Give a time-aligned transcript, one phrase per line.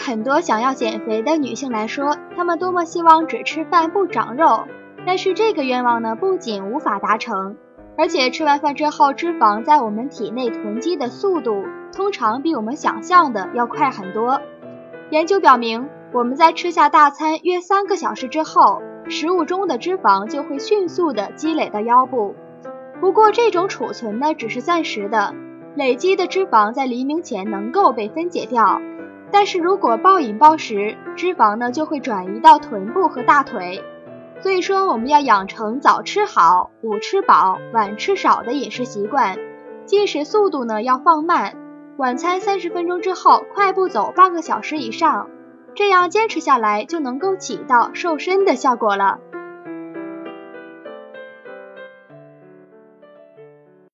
[0.00, 4.64] 很多想要减肥的女性来说，她们多么希望只吃饭不长肉，
[5.06, 7.56] 但是这个愿望呢，不仅无法达成，
[7.98, 14.40] 而且吃完饭之后，脂肪在我们体内囤积的速度，通常比我们想象的要快很多。
[15.10, 22.34] 研究表明，我们在吃下大餐约三个小时之后，食物中的脂肪就会迅速的积累到腰部。
[23.00, 25.34] 不过，这种储存呢，只是暂时的，
[25.74, 28.80] 累积的脂肪在黎明前能够被分解掉。
[29.32, 33.82] 但是如果暴饮暴食，脂肪呢就会转移到臀部和大腿。
[34.42, 39.36] 所以说，我们要养成早吃好、午吃饱、晚吃少的饮食习惯，
[39.84, 41.56] 进食速度呢要放慢，
[41.98, 45.28] 晚餐三十分钟之后快步走半个小时以上，
[45.74, 49.18] 这样坚持下来就能够起到瘦身的效果了。